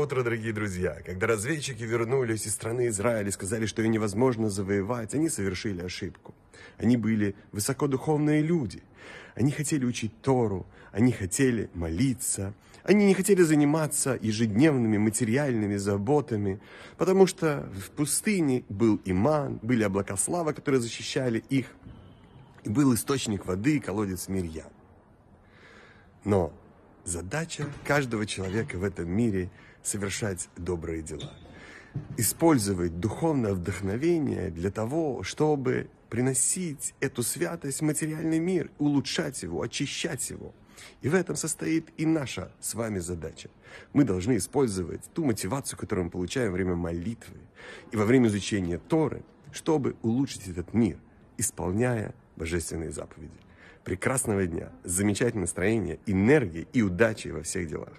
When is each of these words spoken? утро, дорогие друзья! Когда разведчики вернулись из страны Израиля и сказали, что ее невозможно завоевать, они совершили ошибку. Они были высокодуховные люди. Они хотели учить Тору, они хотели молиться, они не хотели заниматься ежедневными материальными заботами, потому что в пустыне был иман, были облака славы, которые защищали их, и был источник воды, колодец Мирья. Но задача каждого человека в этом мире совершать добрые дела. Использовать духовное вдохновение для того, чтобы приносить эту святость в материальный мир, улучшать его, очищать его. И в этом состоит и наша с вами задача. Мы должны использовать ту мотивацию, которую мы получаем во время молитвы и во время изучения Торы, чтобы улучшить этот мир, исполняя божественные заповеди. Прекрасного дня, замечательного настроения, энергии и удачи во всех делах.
утро, 0.00 0.22
дорогие 0.22 0.52
друзья! 0.52 0.96
Когда 1.04 1.26
разведчики 1.26 1.82
вернулись 1.82 2.46
из 2.46 2.54
страны 2.54 2.88
Израиля 2.88 3.28
и 3.28 3.32
сказали, 3.32 3.66
что 3.66 3.82
ее 3.82 3.88
невозможно 3.88 4.48
завоевать, 4.48 5.14
они 5.14 5.28
совершили 5.28 5.82
ошибку. 5.82 6.34
Они 6.78 6.96
были 6.96 7.34
высокодуховные 7.52 8.40
люди. 8.40 8.82
Они 9.34 9.52
хотели 9.52 9.84
учить 9.84 10.12
Тору, 10.22 10.66
они 10.90 11.12
хотели 11.12 11.68
молиться, 11.74 12.54
они 12.82 13.06
не 13.06 13.14
хотели 13.14 13.42
заниматься 13.42 14.18
ежедневными 14.20 14.96
материальными 14.96 15.76
заботами, 15.76 16.60
потому 16.96 17.26
что 17.26 17.68
в 17.74 17.90
пустыне 17.90 18.64
был 18.68 19.00
иман, 19.04 19.58
были 19.62 19.84
облака 19.84 20.16
славы, 20.16 20.54
которые 20.54 20.80
защищали 20.80 21.44
их, 21.50 21.66
и 22.64 22.70
был 22.70 22.94
источник 22.94 23.44
воды, 23.44 23.80
колодец 23.80 24.28
Мирья. 24.28 24.64
Но 26.24 26.52
задача 27.04 27.66
каждого 27.84 28.26
человека 28.26 28.76
в 28.76 28.84
этом 28.84 29.10
мире 29.10 29.50
совершать 29.82 30.48
добрые 30.56 31.02
дела. 31.02 31.32
Использовать 32.16 33.00
духовное 33.00 33.52
вдохновение 33.52 34.50
для 34.50 34.70
того, 34.70 35.22
чтобы 35.22 35.90
приносить 36.08 36.94
эту 37.00 37.22
святость 37.22 37.80
в 37.80 37.84
материальный 37.84 38.38
мир, 38.38 38.70
улучшать 38.78 39.42
его, 39.42 39.62
очищать 39.62 40.28
его. 40.30 40.54
И 41.02 41.08
в 41.08 41.14
этом 41.14 41.36
состоит 41.36 41.88
и 41.96 42.06
наша 42.06 42.52
с 42.60 42.74
вами 42.74 42.98
задача. 42.98 43.50
Мы 43.92 44.04
должны 44.04 44.36
использовать 44.36 45.02
ту 45.12 45.24
мотивацию, 45.24 45.78
которую 45.78 46.06
мы 46.06 46.10
получаем 46.10 46.50
во 46.50 46.54
время 46.54 46.74
молитвы 46.74 47.36
и 47.92 47.96
во 47.96 48.04
время 48.04 48.28
изучения 48.28 48.78
Торы, 48.78 49.22
чтобы 49.52 49.96
улучшить 50.02 50.48
этот 50.48 50.74
мир, 50.74 50.98
исполняя 51.36 52.14
божественные 52.36 52.92
заповеди. 52.92 53.32
Прекрасного 53.84 54.46
дня, 54.46 54.70
замечательного 54.84 55.42
настроения, 55.42 55.98
энергии 56.06 56.66
и 56.72 56.82
удачи 56.82 57.28
во 57.28 57.42
всех 57.42 57.68
делах. 57.68 57.94